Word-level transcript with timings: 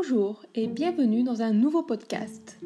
Bonjour 0.00 0.44
et 0.54 0.68
bienvenue 0.68 1.24
dans 1.24 1.42
un 1.42 1.52
nouveau 1.52 1.82
podcast. 1.82 2.60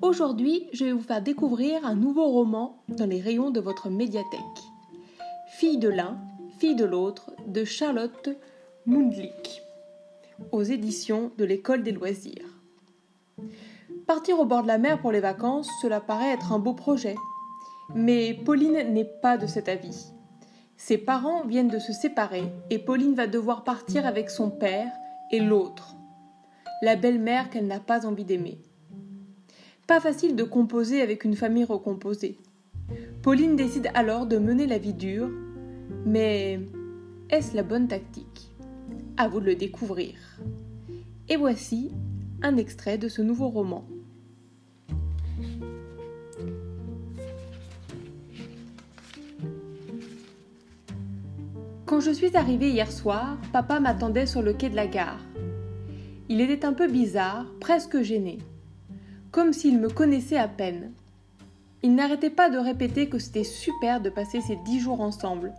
Aujourd'hui, 0.00 0.68
je 0.72 0.86
vais 0.86 0.92
vous 0.92 1.02
faire 1.02 1.20
découvrir 1.20 1.84
un 1.84 1.94
nouveau 1.94 2.26
roman 2.28 2.82
dans 2.88 3.04
les 3.04 3.20
rayons 3.20 3.50
de 3.50 3.60
votre 3.60 3.90
médiathèque. 3.90 4.40
Fille 5.48 5.76
de 5.76 5.90
l'un, 5.90 6.16
fille 6.58 6.76
de 6.76 6.86
l'autre 6.86 7.30
de 7.46 7.64
Charlotte 7.64 8.30
Mundlik 8.86 9.60
aux 10.50 10.62
éditions 10.62 11.30
de 11.36 11.44
l'École 11.44 11.82
des 11.82 11.92
loisirs. 11.92 12.58
Partir 14.06 14.40
au 14.40 14.46
bord 14.46 14.62
de 14.62 14.68
la 14.68 14.78
mer 14.78 15.02
pour 15.02 15.12
les 15.12 15.20
vacances, 15.20 15.68
cela 15.82 16.00
paraît 16.00 16.32
être 16.32 16.52
un 16.54 16.58
beau 16.58 16.72
projet. 16.72 17.16
Mais 17.94 18.32
Pauline 18.32 18.94
n'est 18.94 19.10
pas 19.20 19.36
de 19.36 19.46
cet 19.46 19.68
avis. 19.68 20.06
Ses 20.78 20.96
parents 20.96 21.44
viennent 21.44 21.68
de 21.68 21.78
se 21.78 21.92
séparer 21.92 22.50
et 22.70 22.78
Pauline 22.78 23.14
va 23.14 23.26
devoir 23.26 23.62
partir 23.62 24.06
avec 24.06 24.30
son 24.30 24.48
père 24.48 24.90
et 25.30 25.40
l'autre, 25.40 25.96
la 26.84 26.96
belle-mère 26.96 27.48
qu'elle 27.48 27.66
n'a 27.66 27.80
pas 27.80 28.06
envie 28.06 28.24
d'aimer. 28.24 28.58
Pas 29.86 30.00
facile 30.00 30.36
de 30.36 30.44
composer 30.44 31.00
avec 31.00 31.24
une 31.24 31.34
famille 31.34 31.64
recomposée. 31.64 32.36
Pauline 33.22 33.56
décide 33.56 33.88
alors 33.94 34.26
de 34.26 34.36
mener 34.36 34.66
la 34.66 34.78
vie 34.78 34.92
dure, 34.92 35.30
mais 36.04 36.60
est-ce 37.30 37.56
la 37.56 37.62
bonne 37.62 37.88
tactique? 37.88 38.50
À 39.16 39.28
vous 39.28 39.40
de 39.40 39.46
le 39.46 39.54
découvrir. 39.54 40.14
Et 41.28 41.36
voici 41.36 41.90
un 42.42 42.58
extrait 42.58 42.98
de 42.98 43.08
ce 43.08 43.22
nouveau 43.22 43.48
roman. 43.48 43.86
Quand 51.86 52.00
je 52.00 52.10
suis 52.10 52.36
arrivée 52.36 52.70
hier 52.70 52.92
soir, 52.92 53.38
papa 53.52 53.80
m'attendait 53.80 54.26
sur 54.26 54.42
le 54.42 54.52
quai 54.52 54.68
de 54.68 54.76
la 54.76 54.86
gare. 54.86 55.20
Il 56.30 56.40
était 56.40 56.64
un 56.64 56.72
peu 56.72 56.88
bizarre, 56.88 57.44
presque 57.60 58.00
gêné, 58.00 58.38
comme 59.30 59.52
s'il 59.52 59.78
me 59.78 59.90
connaissait 59.90 60.38
à 60.38 60.48
peine. 60.48 60.92
Il 61.82 61.94
n'arrêtait 61.94 62.30
pas 62.30 62.48
de 62.48 62.56
répéter 62.56 63.10
que 63.10 63.18
c'était 63.18 63.44
super 63.44 64.00
de 64.00 64.08
passer 64.08 64.40
ces 64.40 64.56
dix 64.64 64.80
jours 64.80 65.02
ensemble, 65.02 65.52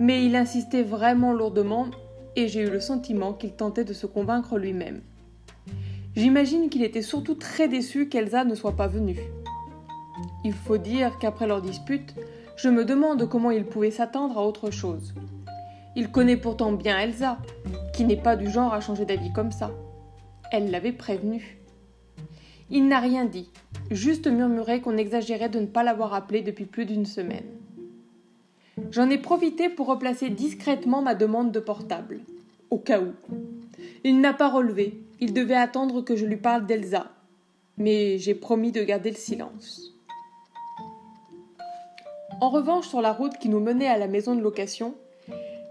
mais 0.00 0.26
il 0.26 0.34
insistait 0.34 0.82
vraiment 0.82 1.32
lourdement 1.32 1.86
et 2.34 2.48
j'ai 2.48 2.62
eu 2.62 2.70
le 2.70 2.80
sentiment 2.80 3.32
qu'il 3.32 3.52
tentait 3.52 3.84
de 3.84 3.92
se 3.92 4.06
convaincre 4.06 4.58
lui-même. 4.58 5.02
J'imagine 6.16 6.68
qu'il 6.68 6.82
était 6.82 7.00
surtout 7.00 7.36
très 7.36 7.68
déçu 7.68 8.08
qu'Elsa 8.08 8.44
ne 8.44 8.56
soit 8.56 8.76
pas 8.76 8.88
venue. 8.88 9.20
Il 10.44 10.52
faut 10.52 10.78
dire 10.78 11.16
qu'après 11.20 11.46
leur 11.46 11.62
dispute, 11.62 12.16
je 12.56 12.68
me 12.68 12.84
demande 12.84 13.28
comment 13.28 13.52
il 13.52 13.64
pouvait 13.64 13.92
s'attendre 13.92 14.36
à 14.36 14.44
autre 14.44 14.72
chose. 14.72 15.14
Il 15.94 16.10
connaît 16.10 16.36
pourtant 16.36 16.72
bien 16.72 16.98
Elsa, 16.98 17.38
qui 17.94 18.04
n'est 18.04 18.16
pas 18.16 18.34
du 18.34 18.50
genre 18.50 18.74
à 18.74 18.80
changer 18.80 19.04
d'avis 19.04 19.32
comme 19.32 19.52
ça. 19.52 19.70
Elle 20.52 20.70
l'avait 20.70 20.92
prévenu. 20.92 21.56
Il 22.68 22.86
n'a 22.86 23.00
rien 23.00 23.24
dit, 23.24 23.50
juste 23.90 24.26
murmuré 24.26 24.82
qu'on 24.82 24.98
exagérait 24.98 25.48
de 25.48 25.58
ne 25.58 25.66
pas 25.66 25.82
l'avoir 25.82 26.12
appelé 26.12 26.42
depuis 26.42 26.66
plus 26.66 26.84
d'une 26.84 27.06
semaine. 27.06 27.46
J'en 28.90 29.08
ai 29.08 29.16
profité 29.16 29.70
pour 29.70 29.86
replacer 29.86 30.28
discrètement 30.28 31.00
ma 31.00 31.14
demande 31.14 31.52
de 31.52 31.60
portable, 31.60 32.20
au 32.68 32.76
cas 32.76 33.00
où. 33.00 33.12
Il 34.04 34.20
n'a 34.20 34.34
pas 34.34 34.50
relevé, 34.50 35.00
il 35.20 35.32
devait 35.32 35.56
attendre 35.56 36.02
que 36.02 36.16
je 36.16 36.26
lui 36.26 36.36
parle 36.36 36.66
d'Elsa, 36.66 37.10
mais 37.78 38.18
j'ai 38.18 38.34
promis 38.34 38.72
de 38.72 38.82
garder 38.82 39.10
le 39.10 39.16
silence. 39.16 39.94
En 42.42 42.50
revanche, 42.50 42.88
sur 42.88 43.00
la 43.00 43.14
route 43.14 43.38
qui 43.38 43.48
nous 43.48 43.60
menait 43.60 43.88
à 43.88 43.96
la 43.96 44.06
maison 44.06 44.34
de 44.34 44.42
location, 44.42 44.94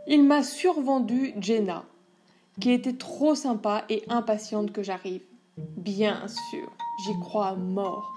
il 0.08 0.24
m'a 0.24 0.42
survendu 0.42 1.34
Jenna, 1.40 1.86
qui 2.62 2.72
était 2.72 2.94
trop 2.94 3.36
sympa 3.36 3.84
et 3.90 4.04
impatiente 4.08 4.72
que 4.72 4.84
j'arrive. 4.84 5.23
Bien 5.58 6.26
sûr, 6.28 6.72
j'y 7.03 7.19
crois 7.19 7.56
mort. 7.56 8.13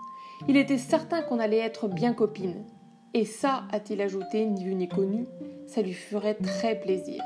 Il 0.46 0.56
était 0.56 0.78
certain 0.78 1.22
qu'on 1.22 1.40
allait 1.40 1.58
être 1.58 1.88
bien 1.88 2.12
copines. 2.12 2.64
Et 3.14 3.24
ça, 3.24 3.64
a-t-il 3.72 4.00
ajouté, 4.00 4.46
ni 4.46 4.64
vu 4.64 4.74
ni 4.74 4.88
connu, 4.88 5.26
ça 5.66 5.82
lui 5.82 5.94
ferait 5.94 6.34
très 6.34 6.78
plaisir. 6.78 7.22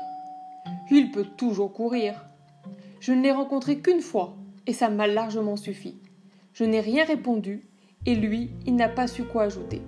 Il 0.89 1.11
peut 1.11 1.27
toujours 1.37 1.73
courir. 1.73 2.25
Je 2.99 3.13
ne 3.13 3.21
l'ai 3.21 3.31
rencontré 3.31 3.79
qu'une 3.79 4.01
fois, 4.01 4.35
et 4.65 4.73
ça 4.73 4.89
m'a 4.89 5.05
largement 5.05 5.57
suffi. 5.57 5.97
Je 6.53 6.63
n'ai 6.63 6.79
rien 6.79 7.05
répondu, 7.05 7.61
et 8.05 8.15
lui, 8.15 8.51
il 8.65 8.75
n'a 8.75 8.89
pas 8.89 9.07
su 9.07 9.23
quoi 9.23 9.43
ajouter. 9.43 9.81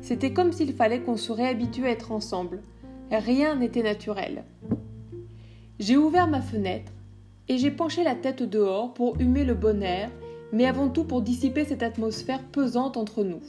C'était 0.00 0.32
comme 0.32 0.52
s'il 0.52 0.72
fallait 0.72 1.02
qu'on 1.02 1.16
se 1.16 1.32
réhabitue 1.32 1.86
à 1.86 1.90
être 1.90 2.12
ensemble, 2.12 2.62
Rien 3.12 3.54
n'était 3.54 3.84
naturel. 3.84 4.42
J'ai 5.78 5.98
ouvert 5.98 6.26
ma 6.26 6.40
fenêtre 6.40 6.90
et 7.48 7.58
j'ai 7.58 7.70
penché 7.70 8.02
la 8.02 8.14
tête 8.14 8.42
dehors 8.42 8.94
pour 8.94 9.20
humer 9.20 9.44
le 9.44 9.52
bon 9.52 9.82
air, 9.82 10.10
mais 10.50 10.64
avant 10.64 10.88
tout 10.88 11.04
pour 11.04 11.20
dissiper 11.20 11.66
cette 11.66 11.82
atmosphère 11.82 12.42
pesante 12.42 12.96
entre 12.96 13.24
nous. 13.24 13.42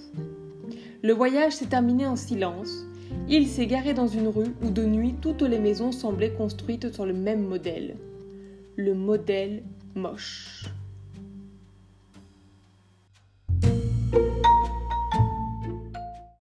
Le 1.03 1.13
voyage 1.13 1.53
s'est 1.53 1.67
terminé 1.67 2.05
en 2.05 2.17
silence. 2.17 2.85
Il 3.29 3.47
s'est 3.47 3.67
garé 3.67 3.93
dans 3.93 4.07
une 4.07 4.27
rue 4.27 4.53
où 4.61 4.69
de 4.69 4.83
nuit 4.83 5.15
toutes 5.21 5.41
les 5.41 5.59
maisons 5.59 5.93
semblaient 5.93 6.33
construites 6.33 6.93
sur 6.93 7.05
le 7.05 7.13
même 7.13 7.47
modèle. 7.47 7.95
Le 8.75 8.93
modèle 8.93 9.63
moche. 9.95 10.65